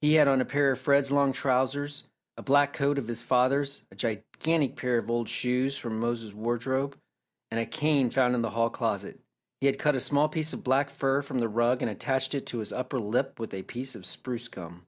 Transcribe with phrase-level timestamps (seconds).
[0.00, 2.04] He had on a pair of Fred's long trousers,
[2.38, 6.96] a black coat of his father's, a gigantic pair of old shoes from Mose's wardrobe,
[7.50, 9.20] and a cane found in the hall closet.
[9.60, 12.46] He had cut a small piece of black fur from the rug and attached it
[12.46, 14.86] to his upper lip with a piece of spruce gum.